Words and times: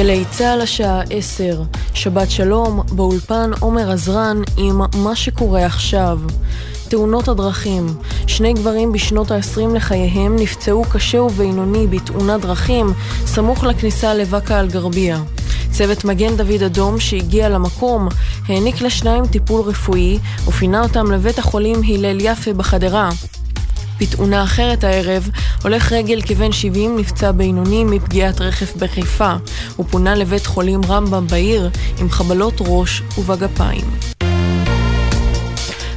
גלי 0.00 0.24
צה"ל 0.30 0.60
השעה 0.60 1.02
10, 1.10 1.62
שבת 1.94 2.30
שלום, 2.30 2.82
באולפן 2.92 3.50
עומר 3.60 3.90
עזרן 3.90 4.42
עם 4.56 4.80
מה 4.96 5.16
שקורה 5.16 5.66
עכשיו. 5.66 6.18
תאונות 6.88 7.28
הדרכים. 7.28 7.86
שני 8.26 8.52
גברים 8.52 8.92
בשנות 8.92 9.30
ה-20 9.30 9.74
לחייהם 9.74 10.36
נפצעו 10.36 10.84
קשה 10.92 11.22
ובינוני 11.22 11.86
בתאונת 11.86 12.40
דרכים 12.40 12.86
סמוך 13.26 13.64
לכניסה 13.64 14.14
לבאקה 14.14 14.60
אל-גרבייה. 14.60 15.22
צוות 15.70 16.04
מגן 16.04 16.36
דוד 16.36 16.62
אדום 16.62 17.00
שהגיע 17.00 17.48
למקום 17.48 18.08
העניק 18.48 18.80
לשניים 18.80 19.26
טיפול 19.26 19.60
רפואי 19.60 20.18
ופינה 20.46 20.82
אותם 20.82 21.12
לבית 21.12 21.38
החולים 21.38 21.80
הלל 21.88 22.18
יפה 22.20 22.52
בחדרה. 22.52 23.10
בתאונה 24.00 24.42
אחרת 24.42 24.84
הערב, 24.84 25.28
הולך 25.62 25.92
רגל 25.92 26.22
כבן 26.22 26.52
70 26.52 26.98
נפצע 26.98 27.32
בינוני 27.32 27.84
מפגיעת 27.84 28.40
רכב 28.40 28.66
בחיפה. 28.78 29.32
הוא 29.76 29.86
פונה 29.90 30.14
לבית 30.14 30.46
חולים 30.46 30.80
רמב"ם 30.88 31.26
בעיר 31.26 31.70
עם 31.98 32.10
חבלות 32.10 32.54
ראש 32.60 33.02
ובגפיים. 33.18 34.19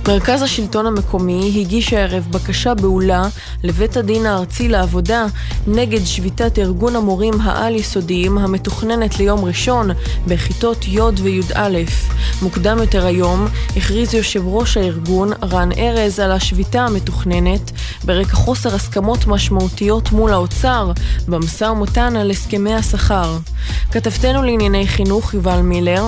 מרכז 0.07 0.41
השלטון 0.41 0.85
המקומי 0.85 1.61
הגיש 1.61 1.93
הערב 1.93 2.27
בקשה 2.31 2.73
בהולה 2.73 3.27
לבית 3.63 3.97
הדין 3.97 4.25
הארצי 4.25 4.69
לעבודה 4.69 5.25
נגד 5.67 6.05
שביתת 6.05 6.59
ארגון 6.59 6.95
המורים 6.95 7.33
העל-יסודיים 7.41 8.37
המתוכננת 8.37 9.19
ליום 9.19 9.45
ראשון 9.45 9.89
בכיתות 10.27 10.87
י' 10.87 10.99
וי"א. 11.23 11.77
מוקדם 12.41 12.77
יותר 12.77 13.05
היום 13.05 13.47
הכריז 13.77 14.13
יושב 14.13 14.47
ראש 14.47 14.77
הארגון 14.77 15.29
רן 15.43 15.69
ארז 15.77 16.19
על 16.19 16.31
השביתה 16.31 16.85
המתוכננת 16.85 17.71
ברקע 18.05 18.35
חוסר 18.35 18.75
הסכמות 18.75 19.27
משמעותיות 19.27 20.11
מול 20.11 20.33
האוצר 20.33 20.91
במשא 21.27 21.65
ומתן 21.65 22.15
על 22.15 22.31
הסכמי 22.31 22.73
השכר. 22.73 23.37
כתבתנו 23.91 24.43
לענייני 24.43 24.87
חינוך 24.87 25.33
יובל 25.33 25.61
מילר 25.61 26.07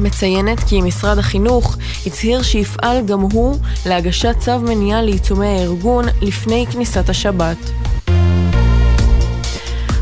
מציינת 0.00 0.60
כי 0.60 0.80
משרד 0.80 1.18
החינוך 1.18 1.76
הצהיר 2.06 2.42
שיפעל 2.42 3.06
גם 3.06 3.20
הוא 3.20 3.58
להגשת 3.86 4.34
צו 4.38 4.58
מניעה 4.58 5.02
לעיצומי 5.02 5.46
הארגון 5.46 6.04
לפני 6.22 6.66
כניסת 6.72 7.08
השבת. 7.08 7.56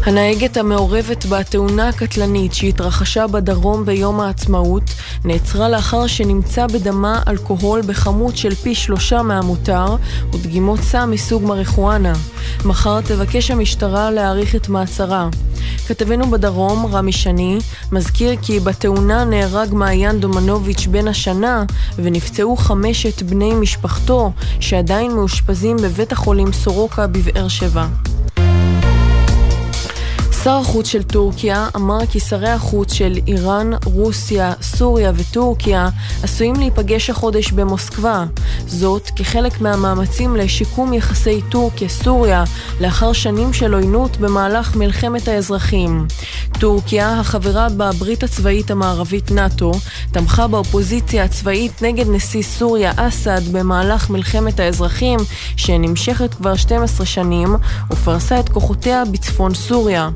הנהגת 0.06 0.56
המעורבת 0.56 1.26
בתאונה 1.26 1.88
הקטלנית 1.88 2.54
שהתרחשה 2.54 3.26
בדרום 3.26 3.84
ביום 3.84 4.20
העצמאות 4.20 4.82
נעצרה 5.24 5.68
לאחר 5.68 6.06
שנמצא 6.06 6.66
בדמה 6.66 7.22
אלכוהול 7.28 7.80
בכמות 7.80 8.36
של 8.36 8.54
פי 8.54 8.74
שלושה 8.74 9.22
מהמותר 9.22 9.96
ודגימות 10.32 10.80
סם 10.80 11.10
מסוג 11.12 11.44
מריחואנה. 11.44 12.12
מחר 12.64 13.00
תבקש 13.00 13.50
המשטרה 13.50 14.10
להאריך 14.10 14.56
את 14.56 14.68
מעצרה. 14.68 15.28
כתבנו 15.88 16.30
בדרום, 16.30 16.86
רמי 16.86 17.12
שני, 17.12 17.58
מזכיר 17.92 18.36
כי 18.42 18.60
בתאונה 18.60 19.24
נהרג 19.24 19.74
מעיין 19.74 20.20
דומנוביץ' 20.20 20.86
בן 20.86 21.08
השנה 21.08 21.64
ונפצעו 21.96 22.56
חמשת 22.56 23.22
בני 23.22 23.54
משפחתו 23.54 24.32
שעדיין 24.60 25.12
מאושפזים 25.12 25.76
בבית 25.76 26.12
החולים 26.12 26.52
סורוקה 26.52 27.06
בבאר 27.06 27.48
שבע. 27.48 27.86
שר 30.46 30.58
החוץ 30.58 30.86
של 30.86 31.02
טורקיה 31.02 31.68
אמר 31.76 32.06
כי 32.10 32.20
שרי 32.20 32.48
החוץ 32.48 32.92
של 32.92 33.18
איראן, 33.26 33.70
רוסיה, 33.84 34.52
סוריה 34.62 35.12
וטורקיה 35.16 35.88
עשויים 36.22 36.54
להיפגש 36.54 37.10
החודש 37.10 37.52
במוסקבה. 37.52 38.24
זאת 38.66 39.10
כחלק 39.16 39.60
מהמאמצים 39.60 40.36
לשיקום 40.36 40.92
יחסי 40.92 41.40
טורקיה-סוריה 41.50 42.44
לאחר 42.80 43.12
שנים 43.12 43.52
של 43.52 43.74
עוינות 43.74 44.16
במהלך 44.16 44.76
מלחמת 44.76 45.28
האזרחים. 45.28 46.06
טורקיה, 46.60 47.20
החברה 47.20 47.68
בברית 47.76 48.22
הצבאית 48.22 48.70
המערבית 48.70 49.30
נאט"ו, 49.30 49.72
תמכה 50.12 50.46
באופוזיציה 50.46 51.24
הצבאית 51.24 51.82
נגד 51.82 52.08
נשיא 52.08 52.42
סוריה 52.42 52.92
אסד 52.96 53.52
במהלך 53.52 54.10
מלחמת 54.10 54.60
האזרחים 54.60 55.18
שנמשכת 55.56 56.34
כבר 56.34 56.56
12 56.56 57.06
שנים 57.06 57.56
ופרסה 57.90 58.40
את 58.40 58.48
כוחותיה 58.48 59.04
בצפון 59.12 59.54
סוריה. 59.54 60.10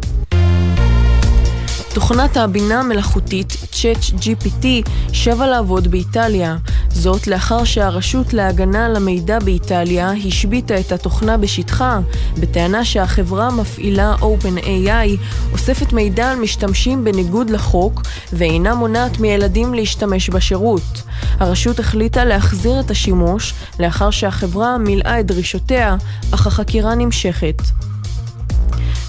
תוכנת 1.94 2.36
הבינה 2.36 2.80
המלאכותית 2.80 3.56
ChatGPT 3.72 4.66
שבה 5.12 5.46
לעבוד 5.46 5.88
באיטליה. 5.88 6.56
זאת 6.88 7.26
לאחר 7.26 7.64
שהרשות 7.64 8.32
להגנה 8.32 8.86
על 8.86 8.96
המידע 8.96 9.38
באיטליה 9.38 10.12
השביתה 10.26 10.80
את 10.80 10.92
התוכנה 10.92 11.36
בשטחה, 11.36 12.00
בטענה 12.40 12.84
שהחברה 12.84 13.46
המפעילה 13.46 14.14
OpenAI 14.20 15.08
אוספת 15.52 15.92
מידע 15.92 16.30
על 16.30 16.38
משתמשים 16.38 17.04
בניגוד 17.04 17.50
לחוק 17.50 18.02
ואינה 18.32 18.74
מונעת 18.74 19.20
מילדים 19.20 19.74
להשתמש 19.74 20.30
בשירות. 20.30 21.02
הרשות 21.38 21.78
החליטה 21.78 22.24
להחזיר 22.24 22.80
את 22.80 22.90
השימוש 22.90 23.54
לאחר 23.78 24.10
שהחברה 24.10 24.78
מילאה 24.78 25.20
את 25.20 25.26
דרישותיה, 25.26 25.96
אך 26.30 26.46
החקירה 26.46 26.94
נמשכת. 26.94 27.62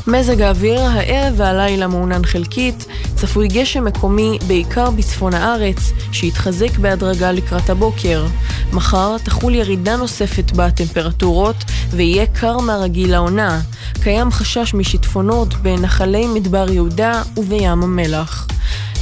מזג 0.07 0.41
האוויר, 0.41 0.79
הערב 0.81 1.33
והלילה 1.37 1.87
מעונן 1.87 2.25
חלקית, 2.25 2.85
צפוי 3.15 3.47
גשם 3.47 3.85
מקומי 3.85 4.37
בעיקר 4.47 4.89
בצפון 4.89 5.33
הארץ, 5.33 5.91
שיתחזק 6.11 6.77
בהדרגה 6.77 7.31
לקראת 7.31 7.69
הבוקר. 7.69 8.25
מחר 8.73 9.17
תחול 9.17 9.55
ירידה 9.55 9.97
נוספת 9.97 10.51
בטמפרטורות 10.51 11.55
ויהיה 11.91 12.25
קר 12.25 12.57
מהרגיל 12.57 13.11
לעונה. 13.11 13.61
קיים 14.03 14.31
חשש 14.31 14.73
משיטפונות 14.73 15.53
בנחלי 15.53 16.27
מדבר 16.27 16.71
יהודה 16.71 17.21
ובים 17.37 17.83
המלח. 17.83 18.47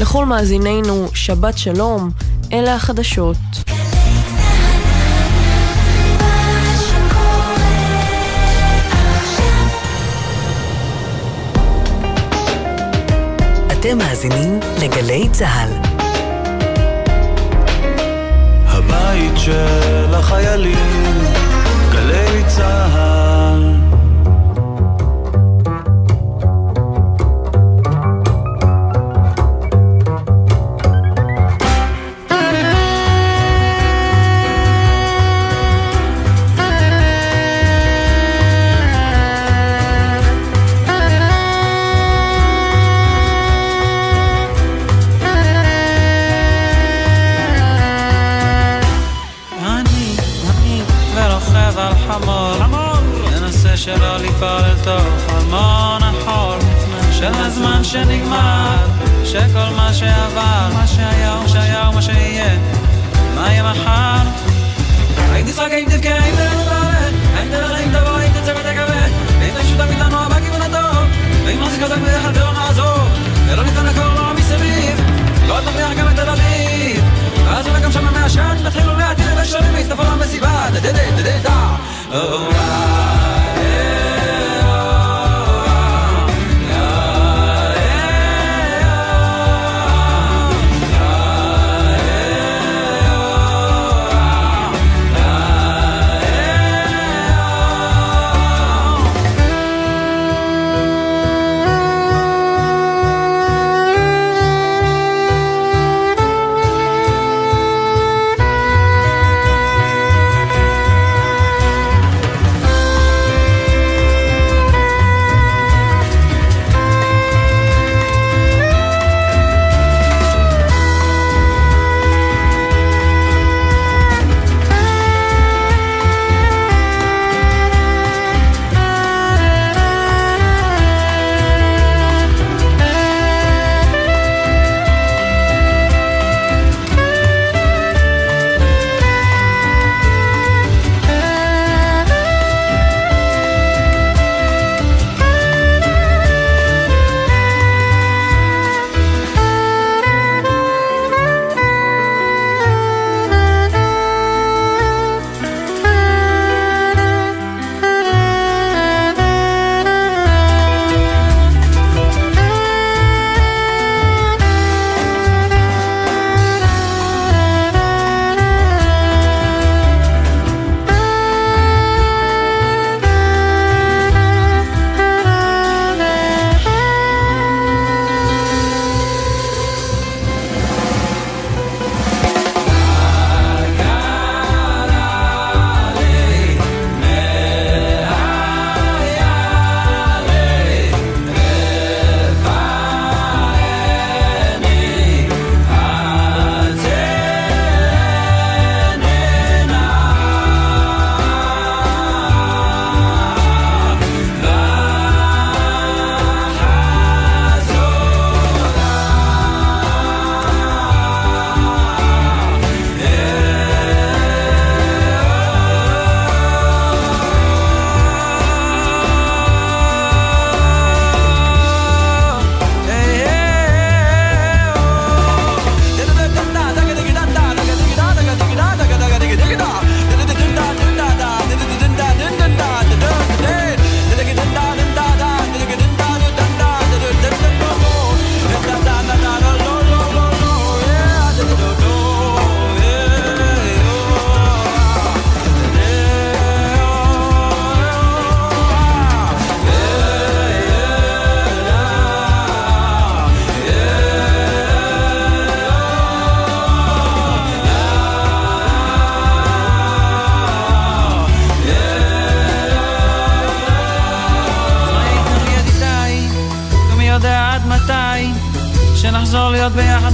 לכל 0.02 0.26
מאזינינו, 0.26 1.08
שבת 1.14 1.58
שלום, 1.58 2.10
אלה 2.54 2.76
החדשות. 2.76 3.38
אתם 13.80 13.98
מאזינים 13.98 14.60
לגלי 14.84 15.30
צה"ל. 15.32 15.70
הבית 18.66 19.34
של 19.38 20.14
החיילים, 20.14 21.24
גלי 21.92 22.44
צה"ל 22.48 23.79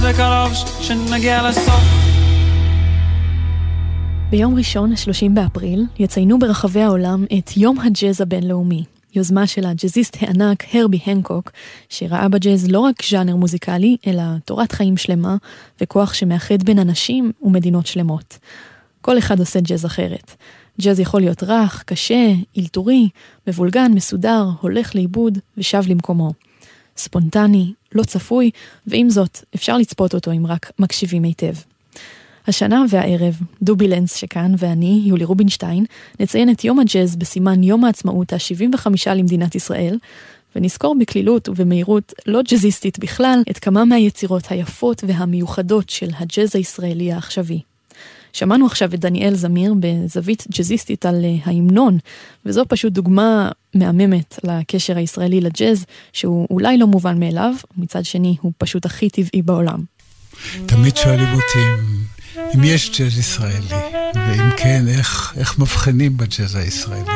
בקרוב, 0.08 0.52
שנגיע 0.80 1.48
לסוף. 1.48 1.84
ביום 4.30 4.54
ראשון, 4.58 4.96
30 4.96 5.34
באפריל, 5.34 5.84
יציינו 5.98 6.38
ברחבי 6.38 6.82
העולם 6.82 7.24
את 7.38 7.56
יום 7.56 7.78
הג'אז 7.80 8.20
הבינלאומי, 8.20 8.84
יוזמה 9.14 9.46
של 9.46 9.66
הג'אזיסט 9.66 10.16
הענק 10.20 10.64
הרבי 10.74 10.98
הנקוק, 11.06 11.50
שראה 11.88 12.28
בג'אז 12.28 12.70
לא 12.70 12.80
רק 12.80 13.02
ז'אנר 13.10 13.36
מוזיקלי, 13.36 13.96
אלא 14.06 14.22
תורת 14.44 14.72
חיים 14.72 14.96
שלמה 14.96 15.36
וכוח 15.80 16.14
שמאחד 16.14 16.62
בין 16.62 16.78
אנשים 16.78 17.32
ומדינות 17.42 17.86
שלמות. 17.86 18.38
כל 19.00 19.18
אחד 19.18 19.40
עושה 19.40 19.60
ג'אז 19.60 19.86
אחרת. 19.86 20.34
ג'אז 20.80 21.00
יכול 21.00 21.20
להיות 21.20 21.42
רך, 21.42 21.82
קשה, 21.86 22.32
אלתורי, 22.58 23.08
מבולגן, 23.46 23.92
מסודר, 23.94 24.44
הולך 24.60 24.94
לאיבוד 24.94 25.38
ושב 25.58 25.82
למקומו. 25.88 26.32
ספונטני, 26.96 27.72
לא 27.96 28.02
צפוי, 28.02 28.50
ועם 28.86 29.10
זאת, 29.10 29.38
אפשר 29.54 29.76
לצפות 29.78 30.14
אותו 30.14 30.32
אם 30.32 30.46
רק 30.46 30.72
מקשיבים 30.78 31.22
היטב. 31.22 31.54
השנה 32.46 32.84
והערב, 32.90 33.34
דובי 33.62 33.88
לנס 33.88 34.14
שכאן 34.14 34.54
ואני, 34.58 35.02
יולי 35.04 35.24
רובינשטיין, 35.24 35.84
נציין 36.20 36.50
את 36.50 36.64
יום 36.64 36.78
הג'אז 36.80 37.16
בסימן 37.16 37.62
יום 37.62 37.84
העצמאות 37.84 38.32
ה-75 38.32 38.86
למדינת 39.14 39.54
ישראל, 39.54 39.98
ונזכור 40.56 40.96
בקלילות 41.00 41.48
ובמהירות 41.48 42.12
לא 42.26 42.42
ג'אזיסטית 42.42 42.98
בכלל, 42.98 43.42
את 43.50 43.58
כמה 43.58 43.84
מהיצירות 43.84 44.42
היפות 44.50 45.04
והמיוחדות 45.06 45.90
של 45.90 46.08
הג'אז 46.18 46.56
הישראלי 46.56 47.12
העכשווי. 47.12 47.60
שמענו 48.36 48.66
עכשיו 48.66 48.94
את 48.94 49.00
דניאל 49.00 49.34
זמיר 49.34 49.74
בזווית 49.80 50.46
ג'אזיסטית 50.50 51.06
על 51.06 51.24
אה, 51.24 51.36
ההמנון, 51.44 51.98
וזו 52.46 52.64
פשוט 52.68 52.92
דוגמה 52.92 53.50
מהממת 53.74 54.38
לקשר 54.44 54.96
הישראלי 54.96 55.40
לג'אז, 55.40 55.84
שהוא 56.12 56.46
אולי 56.50 56.78
לא 56.78 56.86
מובן 56.86 57.20
מאליו, 57.20 57.54
מצד 57.76 58.04
שני 58.04 58.36
הוא 58.40 58.52
פשוט 58.58 58.86
הכי 58.86 59.10
טבעי 59.10 59.42
בעולם. 59.42 59.80
תמיד 60.66 60.96
שואלים 60.96 61.28
אותי 61.32 61.92
אם 62.54 62.64
יש 62.64 62.98
ג'אז 62.98 63.18
ישראלי, 63.18 63.76
ואם 64.14 64.50
כן, 64.56 64.84
איך, 64.88 65.34
איך 65.36 65.58
מבחינים 65.58 66.16
בג'אז 66.16 66.54
הישראלי. 66.56 67.12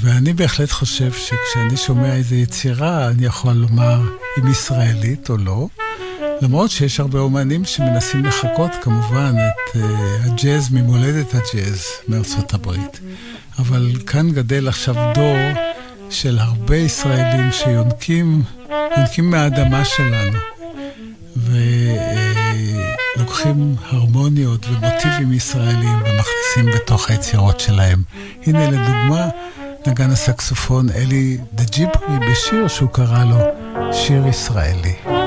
ואני 0.00 0.32
בהחלט 0.32 0.70
חושב 0.70 1.12
שכשאני 1.12 1.76
שומע 1.76 2.14
איזו 2.14 2.34
יצירה, 2.34 3.08
אני 3.08 3.26
יכול 3.26 3.52
לומר 3.52 4.00
אם 4.38 4.50
ישראלית 4.50 5.30
או 5.30 5.36
לא. 5.36 5.68
למרות 6.42 6.70
שיש 6.70 7.00
הרבה 7.00 7.18
אומנים 7.18 7.64
שמנסים 7.64 8.24
לחקות 8.24 8.70
כמובן 8.82 9.34
את 9.36 9.76
uh, 9.76 9.78
הג'אז 10.24 10.70
ממולדת 10.72 11.34
הג'אז 11.34 11.84
מארצות 12.08 12.54
הברית. 12.54 13.00
אבל 13.58 13.92
כאן 14.06 14.30
גדל 14.30 14.68
עכשיו 14.68 14.94
דור 15.14 15.36
של 16.10 16.38
הרבה 16.38 16.76
ישראלים 16.76 17.52
שיונקים 17.52 18.42
יונקים 18.96 19.30
מהאדמה 19.30 19.84
שלנו. 19.84 20.38
ולוקחים 23.16 23.74
uh, 23.78 23.84
הרמוניות 23.94 24.66
ומוטיבים 24.66 25.32
ישראלים 25.32 25.96
ומכניסים 25.96 26.66
בתוך 26.76 27.10
היצירות 27.10 27.60
שלהם. 27.60 28.02
הנה 28.46 28.70
לדוגמה, 28.70 29.28
נגן 29.86 30.10
הסקסופון 30.10 30.86
אלי 30.90 31.38
דג'יברי 31.54 32.18
בשיר 32.30 32.68
שהוא 32.68 32.88
קרא 32.88 33.24
לו 33.24 33.38
שיר 33.92 34.26
ישראלי. 34.26 35.19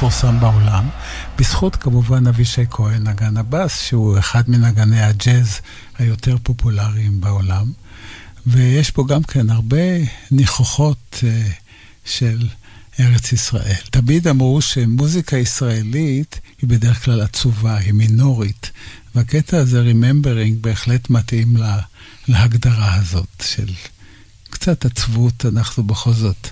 מפורסם 0.00 0.40
בעולם, 0.40 0.88
בזכות 1.38 1.76
כמובן 1.76 2.26
אבישי 2.26 2.62
כהן, 2.70 3.08
נגן 3.08 3.36
הבאס, 3.36 3.80
שהוא 3.80 4.18
אחד 4.18 4.50
מנגני 4.50 5.02
הג'אז 5.02 5.60
היותר 5.98 6.36
פופולריים 6.42 7.20
בעולם. 7.20 7.72
ויש 8.46 8.90
פה 8.90 9.04
גם 9.08 9.22
כן 9.22 9.50
הרבה 9.50 9.76
ניחוחות 10.30 11.16
uh, 11.20 11.24
של 12.04 12.48
ארץ 13.00 13.32
ישראל. 13.32 13.80
תמיד 13.90 14.28
אמרו 14.28 14.62
שמוזיקה 14.62 15.36
ישראלית 15.36 16.40
היא 16.62 16.70
בדרך 16.70 17.04
כלל 17.04 17.20
עצובה, 17.20 17.76
היא 17.76 17.92
מינורית, 17.92 18.70
והקטע 19.14 19.58
הזה, 19.58 19.82
Remembering, 19.92 20.54
בהחלט 20.60 21.10
מתאים 21.10 21.56
לה, 21.56 21.78
להגדרה 22.28 22.94
הזאת 22.94 23.44
של 23.44 23.72
קצת 24.50 24.84
עצבות, 24.84 25.46
אנחנו 25.46 25.84
בכל 25.84 26.12
זאת 26.12 26.48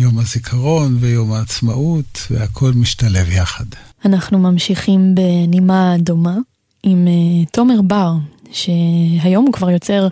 יום 0.00 0.18
הזיכרון 0.18 0.96
ויום 1.00 1.32
העצמאות, 1.32 2.26
והכל 2.30 2.72
משתלב 2.74 3.30
יחד. 3.30 3.64
אנחנו 4.04 4.38
ממשיכים 4.38 5.14
בנימה 5.14 5.94
דומה 5.98 6.36
עם 6.82 7.06
uh, 7.06 7.50
תומר 7.50 7.82
בר, 7.82 8.12
שהיום 8.52 9.44
הוא 9.46 9.52
כבר 9.52 9.70
יוצר 9.70 10.08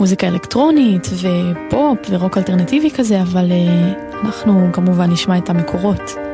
מוזיקה 0.00 0.28
אלקטרונית 0.28 1.06
ופופ 1.06 1.98
ורוק 2.10 2.38
אלטרנטיבי 2.38 2.90
כזה, 2.90 3.22
אבל 3.22 3.50
uh, 3.50 4.16
אנחנו 4.26 4.68
כמובן 4.72 5.10
נשמע 5.10 5.38
את 5.38 5.50
המקורות. 5.50 6.33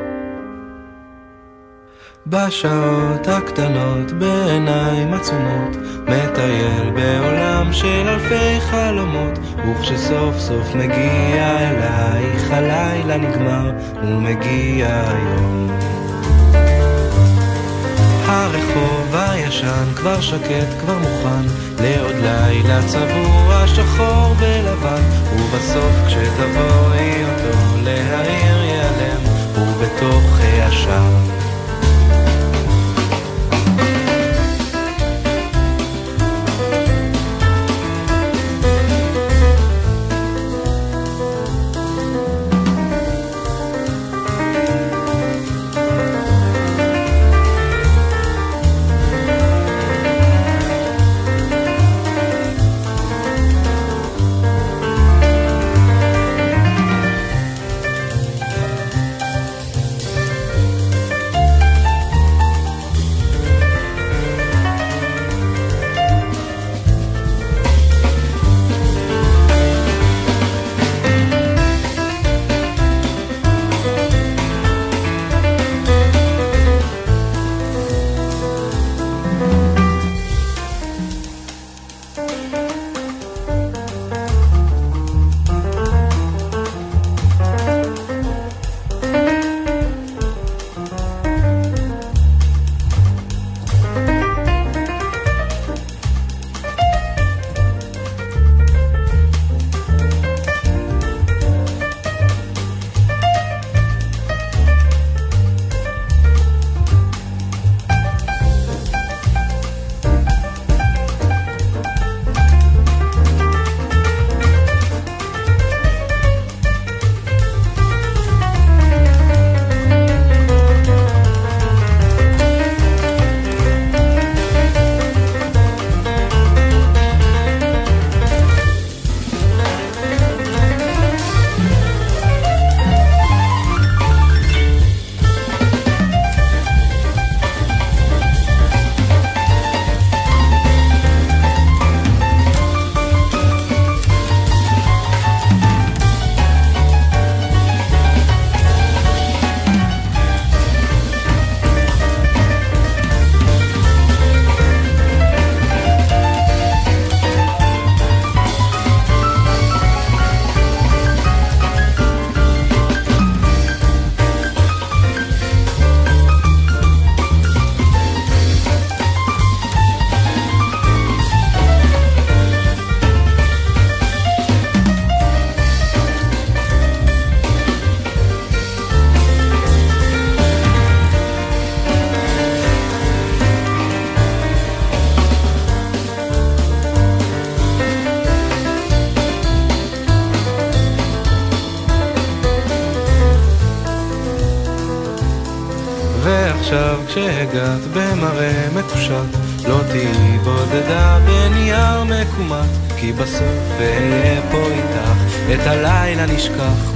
בשעות 2.27 3.29
הקטנות 3.29 4.13
בעיניים 4.13 5.15
עצומות 5.15 5.77
מטייל 6.03 6.91
בעולם 6.95 7.73
של 7.73 8.09
אלפי 8.09 8.61
חלומות 8.61 9.39
וכשסוף 9.39 10.39
סוף 10.39 10.75
מגיע 10.75 11.59
אלייך 11.59 12.51
הלילה 12.51 13.17
נגמר 13.17 13.73
ומגיע 14.03 15.03
היום. 15.07 15.71
הרחוב 18.27 19.15
הישן 19.15 19.85
כבר 19.97 20.21
שקט, 20.21 20.81
כבר 20.81 20.99
מוכן 20.99 21.47
לעוד 21.81 22.15
לילה 22.15 22.81
צבוע, 22.87 23.67
שחור 23.67 24.35
ולבן 24.39 25.03
ובסוף 25.35 26.07
כשתבואי 26.07 27.25
אותו 27.25 27.59
להעיר 27.85 28.65
ייעלם 28.65 29.21
ובתוך 29.57 30.41
העשן 30.41 31.40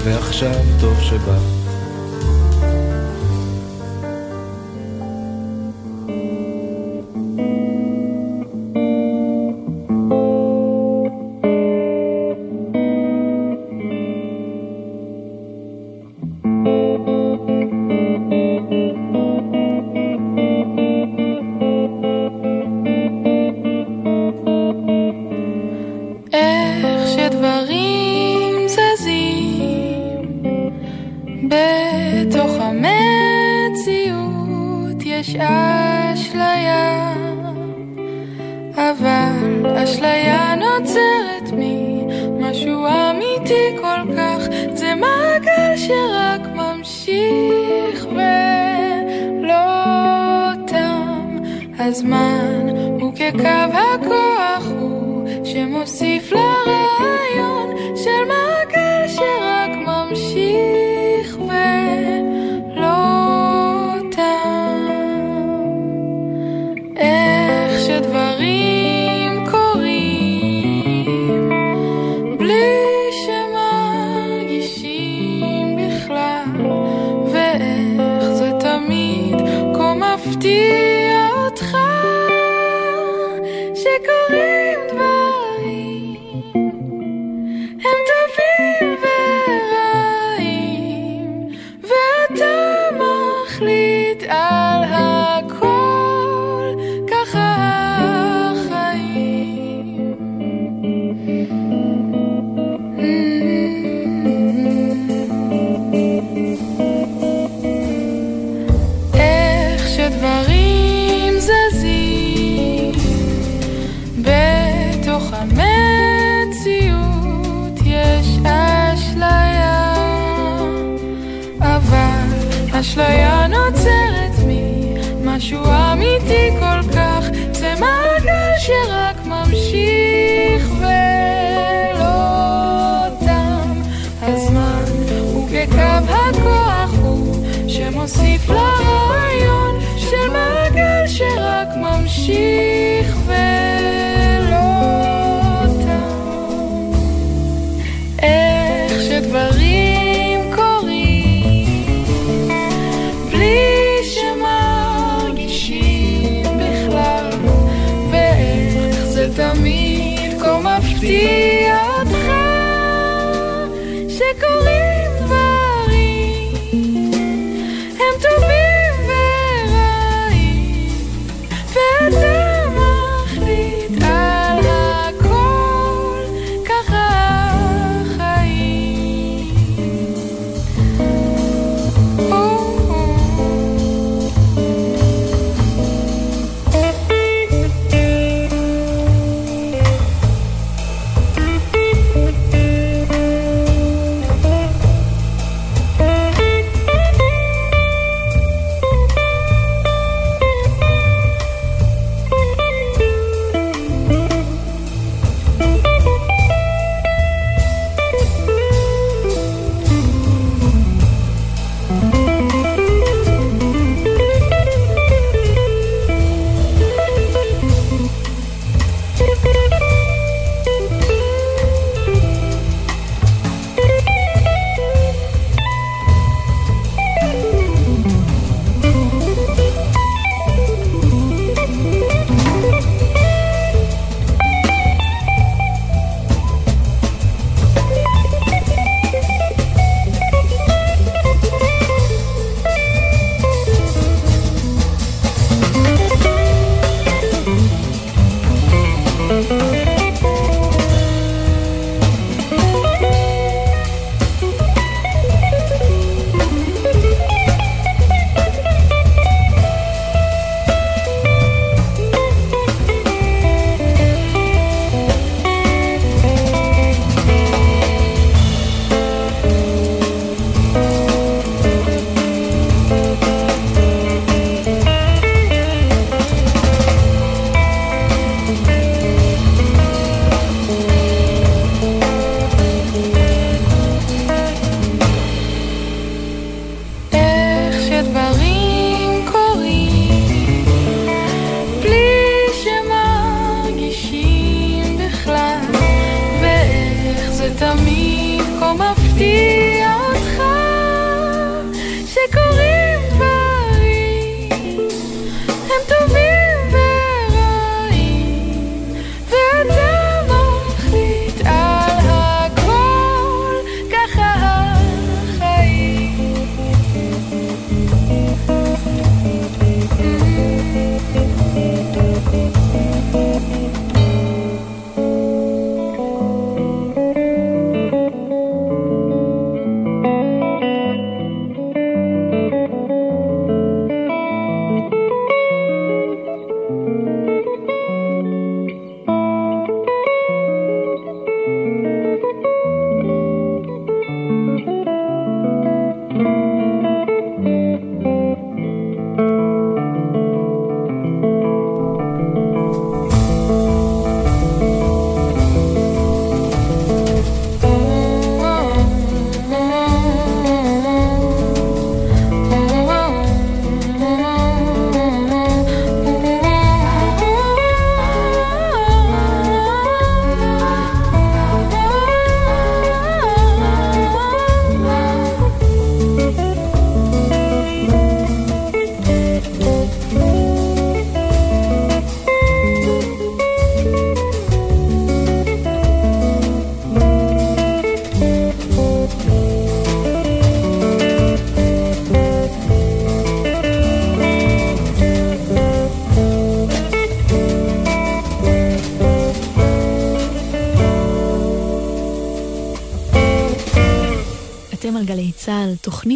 ועכשיו 0.05 0.55
טוב 0.81 1.01
שבאת 1.01 1.64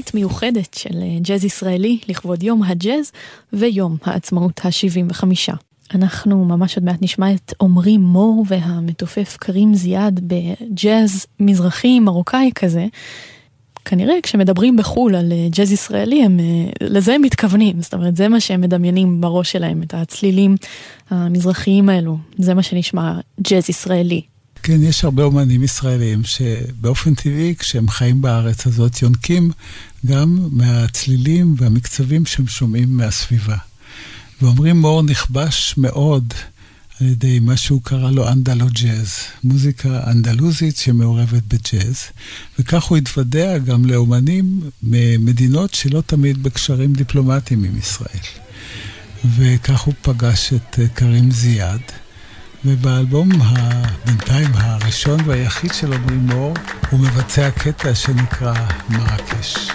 תוכנית 0.09 0.25
מיוחדת 0.25 0.75
של 0.75 1.03
אה, 1.03 1.19
ג'אז 1.21 1.45
ישראלי 1.45 1.99
לכבוד 2.09 2.43
יום 2.43 2.63
הג'אז 2.63 3.13
ויום 3.53 3.97
העצמאות 4.05 4.61
ה-75. 4.65 5.25
אנחנו 5.95 6.45
ממש 6.45 6.77
עוד 6.77 6.85
מעט 6.85 7.03
נשמע 7.03 7.33
את 7.35 7.53
עמרי 7.63 7.99
מור 7.99 8.45
והמתופף 8.49 9.37
קרים 9.41 9.75
זיאד 9.75 10.21
בג'אז 10.23 11.27
מזרחי 11.41 12.01
מרוקאי 12.01 12.51
כזה. 12.55 12.87
כנראה 13.85 14.15
כשמדברים 14.23 14.77
בחו"ל 14.77 15.15
על 15.15 15.33
אה, 15.33 15.49
ג'אז 15.51 15.73
ישראלי, 15.73 16.25
הם, 16.25 16.41
אה, 16.41 16.87
לזה 16.89 17.15
הם 17.15 17.23
מתכוונים, 17.23 17.83
זאת 17.83 17.95
אומרת, 17.95 18.17
זה 18.17 18.29
מה 18.29 18.41
שהם 18.41 18.61
מדמיינים 18.61 19.21
בראש 19.21 19.53
שלהם, 19.53 19.83
את 19.83 19.95
הצלילים 19.95 20.57
המזרחיים 21.11 21.89
האלו, 21.89 22.19
זה 22.39 22.55
מה 22.55 22.63
שנשמע 22.63 23.15
ג'אז 23.41 23.71
ישראלי. 23.71 24.23
כן, 24.63 24.83
יש 24.83 25.05
הרבה 25.05 25.23
אומנים 25.23 25.63
ישראלים 25.63 26.25
שבאופן 26.25 27.15
טבעי, 27.15 27.55
כשהם 27.59 27.89
חיים 27.89 28.23
בארץ 28.23 28.67
הזאת, 28.67 29.03
יונקים 29.03 29.51
גם 30.07 30.49
מהצלילים 30.53 31.55
והמקצבים 31.59 32.27
שהם 32.27 32.47
שומעים 32.47 32.97
מהסביבה. 32.97 33.57
ואומרים 34.43 34.81
מור 34.81 35.03
נכבש 35.03 35.75
מאוד 35.77 36.35
על 37.01 37.07
ידי 37.07 37.41
מה 37.41 37.57
שהוא 37.57 37.83
קרא 37.83 38.11
לו 38.11 38.29
אנדלו 38.29 38.67
ג'אז, 38.73 39.15
מוזיקה 39.45 40.11
אנדלוזית 40.11 40.77
שמעורבת 40.77 41.43
בג'אז, 41.49 41.97
וכך 42.59 42.85
הוא 42.85 42.99
התוודע 42.99 43.59
גם 43.59 43.85
לאומנים 43.85 44.61
ממדינות 44.83 45.75
שלא 45.75 46.03
תמיד 46.07 46.43
בקשרים 46.43 46.93
דיפלומטיים 46.93 47.65
עם 47.65 47.79
ישראל. 47.79 48.25
וכך 49.25 49.81
הוא 49.81 49.95
פגש 50.03 50.53
את 50.53 50.79
אה, 50.79 50.89
קרים 50.89 51.31
זיאד. 51.31 51.81
ובאלבום 52.65 53.29
בינתיים 54.05 54.51
הראשון 54.55 55.21
והיחיד 55.25 55.73
של 55.75 55.93
עמרי 55.93 56.17
מור, 56.17 56.55
הוא 56.91 57.01
מבצע 57.01 57.51
קטע 57.51 57.95
שנקרא 57.95 58.55
מרקש. 58.89 59.71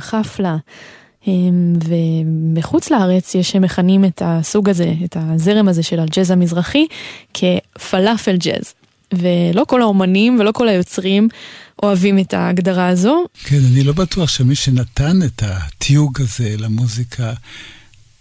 חפלה. 0.00 0.56
אמ, 1.26 1.74
ומחוץ 1.84 2.90
לארץ 2.90 3.34
יש 3.34 3.50
שמכנים 3.50 4.04
את 4.04 4.22
הסוג 4.24 4.68
הזה, 4.68 4.94
את 5.04 5.16
הזרם 5.20 5.68
הזה 5.68 5.82
של 5.82 6.00
הג'אז 6.00 6.30
המזרחי, 6.30 6.86
כפלאפל 7.34 8.36
ג'אז. 8.36 8.74
ולא 9.12 9.64
כל 9.68 9.82
האומנים 9.82 10.40
ולא 10.40 10.52
כל 10.52 10.68
היוצרים 10.68 11.28
אוהבים 11.82 12.18
את 12.18 12.34
ההגדרה 12.34 12.88
הזו. 12.88 13.24
כן, 13.44 13.60
אני 13.72 13.84
לא 13.84 13.92
בטוח 13.92 14.28
שמי 14.28 14.54
שנתן 14.54 15.22
את 15.22 15.42
התיוג 15.46 16.20
הזה 16.20 16.54
למוזיקה, 16.58 17.32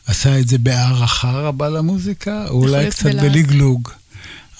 עשה 0.06 0.40
את 0.40 0.48
זה 0.48 0.58
בהערכה 0.58 1.32
רבה 1.32 1.70
למוזיקה, 1.70 2.46
או 2.50 2.62
אולי 2.62 2.90
קצת 2.90 3.16
בלגלוג. 3.16 3.90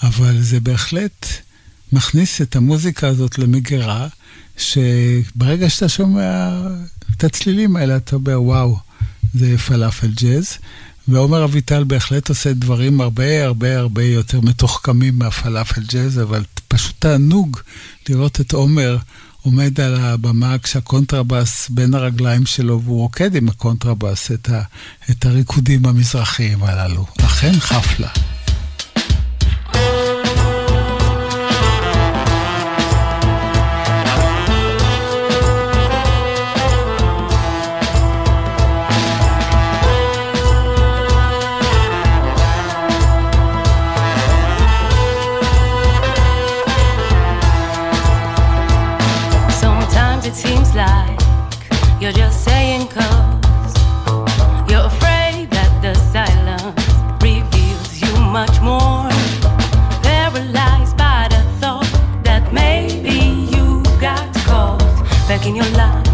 אבל 0.02 0.40
זה 0.40 0.60
בהחלט 0.60 1.26
מכניס 1.92 2.40
את 2.42 2.56
המוזיקה 2.56 3.08
הזאת 3.08 3.38
למגירה, 3.38 4.08
שברגע 4.60 5.70
שאתה 5.70 5.88
שומע 5.88 6.50
את 7.16 7.24
הצלילים 7.24 7.76
האלה, 7.76 7.96
אתה 7.96 8.16
אומר, 8.16 8.42
וואו, 8.42 8.78
זה 9.34 9.58
פלאפל 9.58 10.10
ג'אז. 10.22 10.58
ועומר 11.08 11.44
אביטל 11.44 11.84
בהחלט 11.84 12.28
עושה 12.28 12.52
דברים 12.52 13.00
הרבה 13.00 13.44
הרבה 13.44 13.78
הרבה 13.78 14.02
יותר 14.02 14.40
מתוחכמים 14.40 15.18
מהפלאפל 15.18 15.80
ג'אז, 15.80 16.20
אבל 16.20 16.44
פשוט 16.68 16.94
תענוג 16.98 17.58
לראות 18.08 18.40
את 18.40 18.52
עומר 18.52 18.96
עומד 19.42 19.80
על 19.80 19.94
הבמה 20.00 20.58
כשהקונטרבאס 20.58 21.68
בין 21.70 21.94
הרגליים 21.94 22.46
שלו, 22.46 22.82
והוא 22.82 22.98
רוקד 22.98 23.34
עם 23.34 23.48
הקונטרבאס 23.48 24.32
את, 24.32 24.50
ה, 24.50 24.62
את 25.10 25.26
הריקודים 25.26 25.86
המזרחיים 25.86 26.62
הללו. 26.62 27.06
אכן 27.20 27.60
חפלה. 27.60 28.08
in 65.50 65.56
your 65.56 65.70
life. 65.70 66.09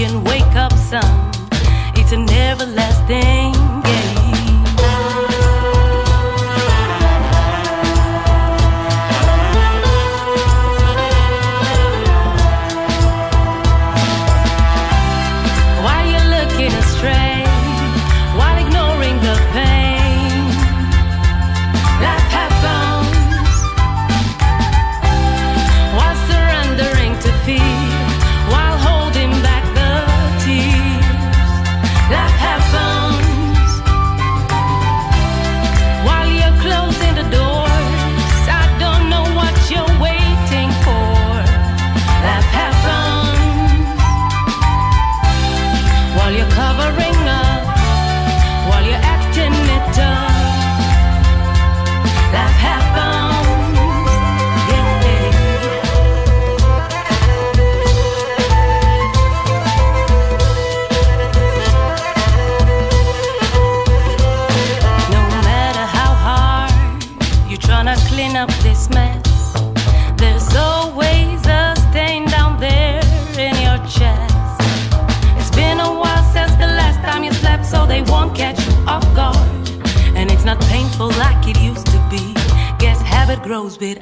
And 0.00 0.24
Wake 0.24 0.54
up, 0.54 0.72
son. 0.74 1.27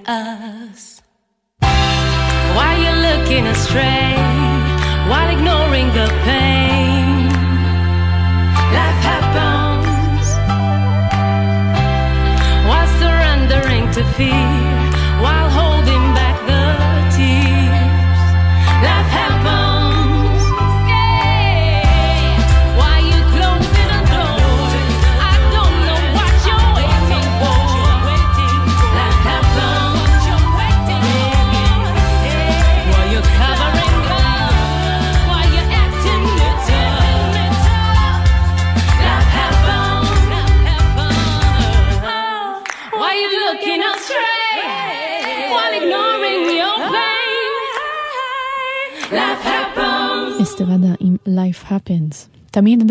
תמיד 0.06 0.55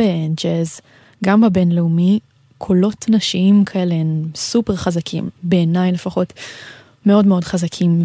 בג'אז, 0.05 0.81
גם 1.23 1.41
בבינלאומי, 1.41 2.19
קולות 2.57 3.05
נשיים 3.09 3.65
כאלה 3.65 3.95
הם 3.95 4.29
סופר 4.35 4.75
חזקים, 4.75 5.29
בעיניי 5.43 5.91
לפחות, 5.91 6.33
מאוד 7.05 7.25
מאוד 7.25 7.43
חזקים, 7.43 8.01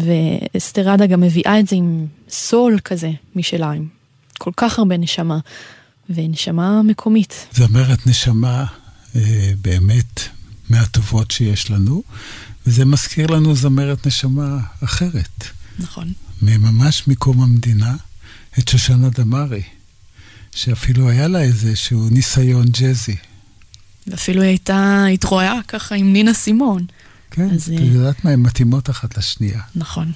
ואסתרדה 0.53 1.05
גם 1.05 1.21
מביאה 1.21 1.59
את 1.59 1.67
זה 1.67 1.75
עם 1.75 2.05
סול 2.29 2.79
כזה 2.79 3.11
משלה, 3.35 3.71
עם 3.71 3.87
כל 4.37 4.51
כך 4.57 4.79
הרבה 4.79 4.97
נשמה, 4.97 5.39
ונשמה 6.09 6.81
מקומית. 6.81 7.47
זמרת 7.53 8.07
נשמה 8.07 8.65
אה, 9.15 9.51
באמת 9.61 10.21
מהטובות 10.69 11.31
שיש 11.31 11.71
לנו, 11.71 12.03
וזה 12.67 12.85
מזכיר 12.85 13.27
לנו 13.27 13.55
זמרת 13.55 14.07
נשמה 14.07 14.57
אחרת. 14.83 15.43
נכון. 15.79 16.13
ממש 16.41 17.07
מקום 17.07 17.41
המדינה, 17.41 17.95
את 18.59 18.67
שושנה 18.67 19.09
דמארי, 19.09 19.61
שאפילו 20.55 21.09
היה 21.09 21.27
לה 21.27 21.41
איזשהו 21.41 22.09
ניסיון 22.11 22.65
ג'אזי. 22.65 23.15
ואפילו 24.07 24.41
היא 24.41 24.49
הייתה 24.49 25.05
התרועה 25.13 25.59
ככה 25.67 25.95
עם 25.95 26.13
נינה 26.13 26.33
סימון. 26.33 26.85
כן, 27.31 27.49
אז, 27.49 27.71
את 27.75 27.79
יודעת 27.81 28.25
מה, 28.25 28.31
הן 28.31 28.39
מתאימות 28.39 28.89
אחת 28.89 29.17
לשנייה. 29.17 29.61
נכון. 29.75 30.11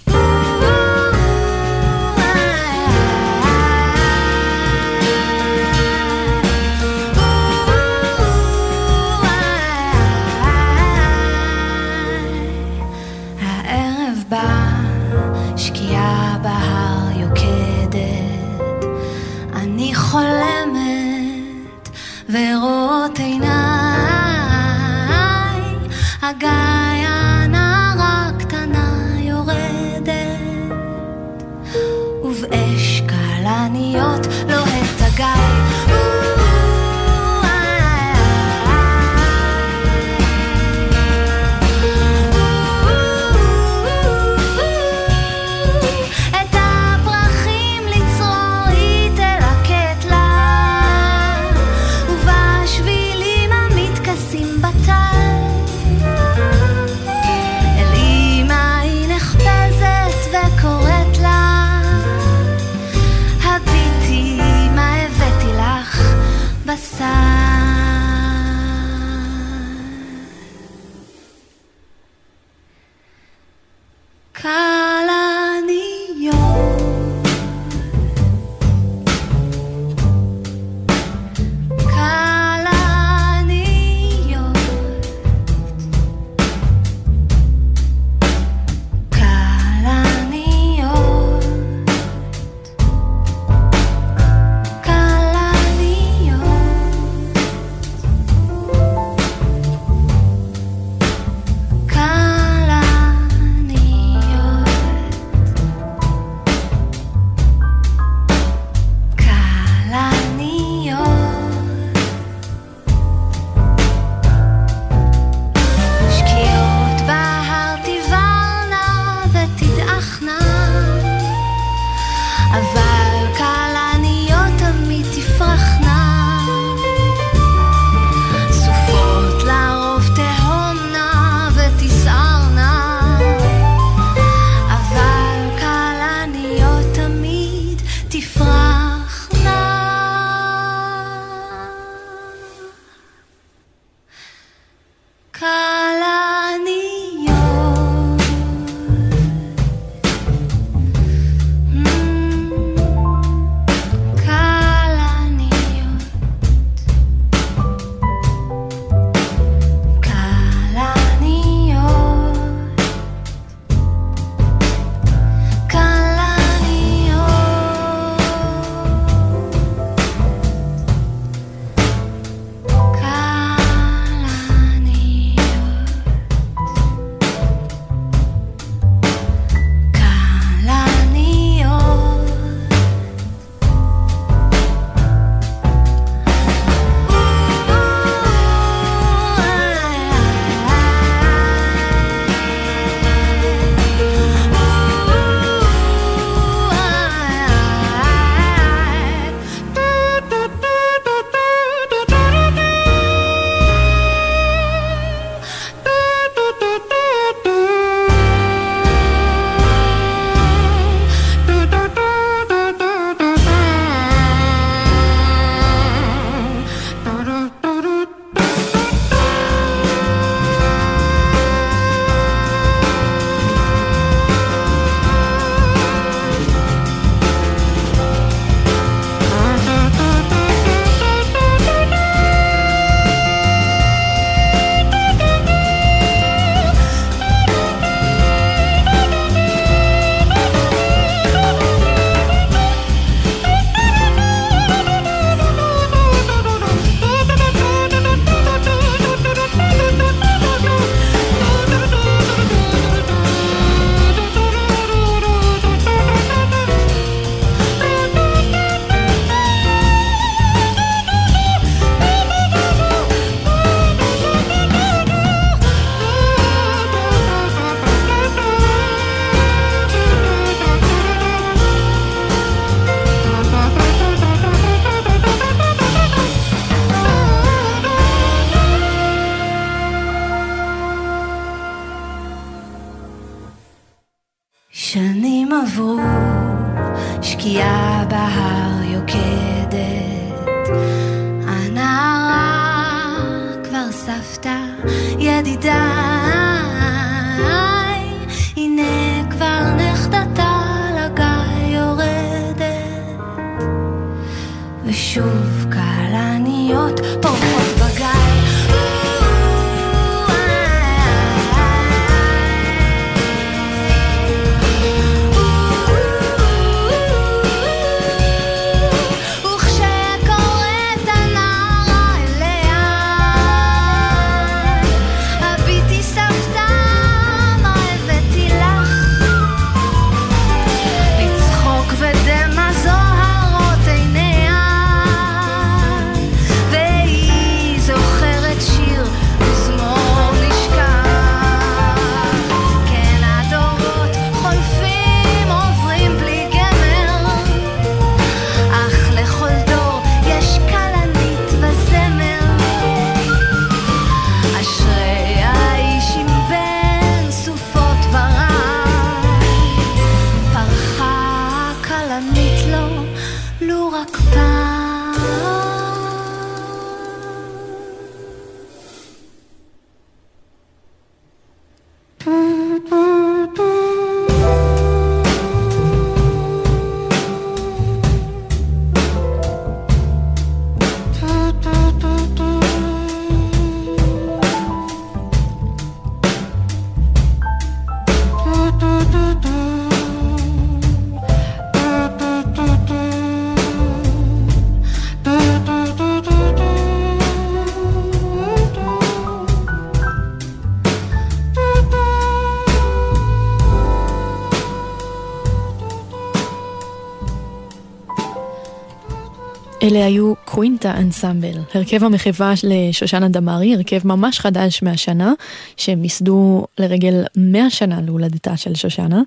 אלה 409.85 410.05
היו 410.05 410.33
קווינטה 410.45 410.97
אנסמבל, 410.97 411.57
הרכב 411.73 412.03
המחווה 412.03 412.53
לשושנה 412.63 413.29
דמארי, 413.29 413.75
הרכב 413.75 414.07
ממש 414.07 414.39
חדש 414.39 414.83
מהשנה, 414.83 415.33
שהם 415.77 416.03
ייסדו 416.03 416.65
לרגל 416.77 417.23
100 417.37 417.69
שנה 417.69 418.01
להולדתה 418.01 418.57
של 418.57 418.75
שושנה. 418.75 419.21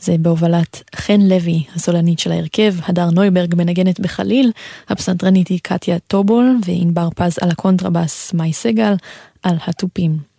זה 0.00 0.16
בהובלת 0.18 0.82
חן 0.96 1.20
לוי, 1.20 1.62
הסולנית 1.74 2.18
של 2.18 2.32
ההרכב, 2.32 2.74
הדר 2.86 3.10
נויברג 3.10 3.54
מנגנת 3.54 4.00
בחליל, 4.00 4.52
הפסנתרנית 4.88 5.48
היא 5.48 5.60
קטיה 5.62 5.98
טובול, 5.98 6.56
וענבר 6.66 7.08
פז 7.16 7.38
על 7.40 7.50
הקונטרבאס, 7.50 8.34
מאי 8.34 8.52
סגל 8.52 8.94
על 9.42 9.56
התופים. 9.66 10.31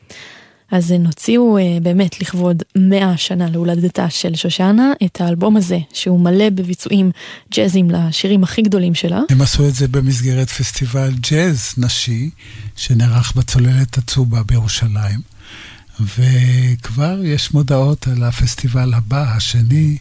אז 0.73 0.91
הם 0.91 1.05
הוציאו 1.05 1.57
אה, 1.57 1.77
באמת 1.81 2.21
לכבוד 2.21 2.63
100 2.75 3.17
שנה 3.17 3.49
להולדתה 3.49 4.09
של 4.09 4.35
שושנה, 4.35 4.91
את 5.05 5.21
האלבום 5.21 5.57
הזה, 5.57 5.77
שהוא 5.93 6.19
מלא 6.19 6.49
בביצועים 6.49 7.11
ג'אזים 7.53 7.91
לשירים 7.91 8.43
הכי 8.43 8.61
גדולים 8.61 8.95
שלה. 8.95 9.21
הם 9.29 9.41
עשו 9.41 9.67
את 9.67 9.73
זה 9.73 9.87
במסגרת 9.87 10.49
פסטיבל 10.49 11.11
ג'אז 11.31 11.73
נשי, 11.77 12.29
שנערך 12.75 13.33
בצוללת 13.35 13.97
הצובה 13.97 14.43
בירושלים. 14.43 15.19
וכבר 15.99 17.19
יש 17.23 17.53
מודעות 17.53 18.07
על 18.07 18.23
הפסטיבל 18.23 18.93
הבא, 18.93 19.35
השני, 19.35 19.97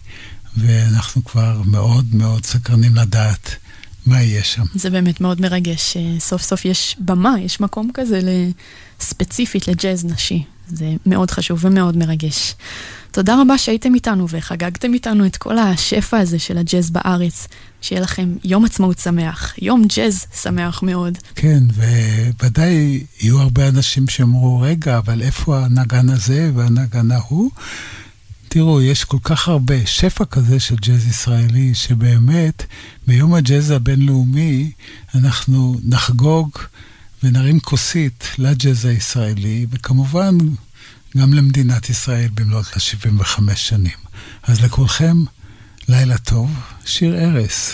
ואנחנו 0.56 1.24
כבר 1.24 1.62
מאוד 1.64 2.14
מאוד 2.14 2.44
סקרנים 2.44 2.96
לדעת 2.96 3.56
מה 4.06 4.22
יהיה 4.22 4.44
שם. 4.44 4.64
זה 4.74 4.90
באמת 4.90 5.20
מאוד 5.20 5.40
מרגש, 5.40 5.96
סוף 6.18 6.42
סוף 6.42 6.64
יש 6.64 6.96
במה, 6.98 7.34
יש 7.40 7.60
מקום 7.60 7.90
כזה 7.94 8.20
ספציפית 9.00 9.68
לג'אז 9.68 10.04
נשי. 10.04 10.44
זה 10.68 10.94
מאוד 11.06 11.30
חשוב 11.30 11.64
ומאוד 11.64 11.96
מרגש. 11.96 12.54
תודה 13.10 13.40
רבה 13.42 13.58
שהייתם 13.58 13.94
איתנו 13.94 14.26
וחגגתם 14.28 14.94
איתנו 14.94 15.26
את 15.26 15.36
כל 15.36 15.58
השפע 15.58 16.18
הזה 16.18 16.38
של 16.38 16.58
הג'אז 16.58 16.90
בארץ. 16.90 17.48
שיהיה 17.82 18.00
לכם 18.00 18.34
יום 18.44 18.64
עצמאות 18.64 18.98
שמח, 18.98 19.54
יום 19.58 19.84
ג'אז 19.96 20.26
שמח 20.42 20.82
מאוד. 20.82 21.18
כן, 21.34 21.62
וודאי 22.42 23.04
יהיו 23.20 23.40
הרבה 23.40 23.68
אנשים 23.68 24.08
שאמרו, 24.08 24.60
רגע, 24.60 24.98
אבל 24.98 25.22
איפה 25.22 25.58
הנגן 25.58 26.08
הזה 26.08 26.50
והנגן 26.54 27.10
ההוא? 27.10 27.50
תראו, 28.48 28.82
יש 28.82 29.04
כל 29.04 29.18
כך 29.22 29.48
הרבה 29.48 29.86
שפע 29.86 30.24
כזה 30.24 30.60
של 30.60 30.74
ג'אז 30.76 31.06
ישראלי, 31.06 31.74
שבאמת 31.74 32.64
ביום 33.06 33.34
הג'אז 33.34 33.70
הבינלאומי 33.70 34.70
אנחנו 35.14 35.76
נחגוג 35.84 36.50
ונרים 37.22 37.60
כוסית 37.60 38.24
לג'אז 38.38 38.84
הישראלי, 38.84 39.66
וכמובן 39.70 40.38
גם 41.16 41.34
למדינת 41.34 41.90
ישראל 41.90 42.28
במלאת 42.34 42.66
ה-75 42.76 43.54
שנים. 43.54 43.98
אז 44.42 44.60
לכולכם, 44.60 45.16
לילה 45.88 46.18
טוב, 46.18 46.50
שיר 46.84 47.18
ארס. 47.18 47.72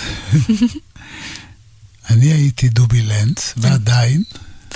אני 2.10 2.26
הייתי 2.26 2.68
דובי 2.68 3.02
לנץ, 3.02 3.54
ועדיין... 3.56 4.22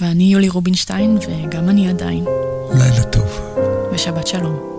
ואני 0.01 0.33
יולי 0.33 0.49
רובינשטיין, 0.49 1.19
וגם 1.19 1.69
אני 1.69 1.89
עדיין. 1.89 2.25
לילה 2.75 3.03
טוב. 3.03 3.29
ושבת 3.95 4.27
שלום. 4.27 4.72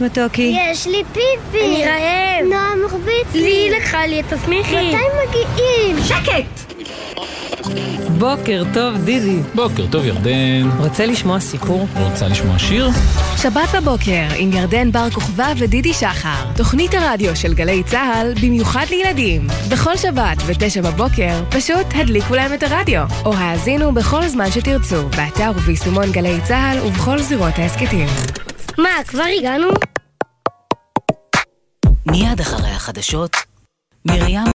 מעט 0.00 0.12
מתוקי. 0.18 0.56
יש 0.70 0.86
לי 0.86 1.02
פיפי. 1.12 1.64
אני 1.64 1.84
רעב. 1.84 2.46
נועם 2.50 2.84
מחביץ 2.86 3.34
לי. 3.34 3.42
לי 3.42 3.70
לקחה 3.76 4.06
לי 4.06 4.20
את 4.20 4.32
הסמיכי. 4.32 4.76
מתי 4.76 4.96
מגיעים? 5.28 6.04
שקט! 6.04 6.74
בוקר 8.18 8.62
טוב, 8.74 8.96
דידי. 9.04 9.36
בוקר 9.54 9.86
טוב, 9.90 10.04
ירדן. 10.04 10.70
רוצה 10.78 11.06
לשמוע 11.06 11.40
סיפור? 11.40 11.86
רוצה 12.00 12.28
לשמוע 12.28 12.58
שיר? 12.58 12.90
שבת 13.36 13.74
בבוקר 13.74 14.22
עם 14.36 14.52
ירדן 14.52 14.92
בר 14.92 15.10
כוכבא 15.10 15.52
ודידי 15.58 15.92
שחר. 15.92 16.44
תוכנית 16.56 16.94
הרדיו 16.94 17.36
של 17.36 17.54
גלי 17.54 17.82
צה"ל 17.82 18.34
במיוחד 18.42 18.86
לילדים. 18.90 19.46
בכל 19.70 19.96
שבת 19.96 20.36
ותשע 20.46 20.80
בבוקר 20.80 21.42
פשוט 21.50 21.86
הדליקו 21.94 22.34
להם 22.34 22.54
את 22.54 22.62
הרדיו. 22.62 23.04
או 23.24 23.34
האזינו 23.34 23.94
בכל 23.94 24.28
זמן 24.28 24.50
שתרצו, 24.50 25.08
באתר 25.08 25.50
וביישומון 25.56 26.12
גלי 26.12 26.38
צה"ל 26.44 26.78
ובכל 26.86 27.18
זירות 27.18 27.58
ההסכתים. 27.58 28.06
מה, 28.78 29.04
כבר 29.06 29.22
הגענו? 29.38 29.68
מיד 32.06 32.40
אחרי 32.40 32.70
החדשות, 32.70 33.36
מרים 34.04 34.44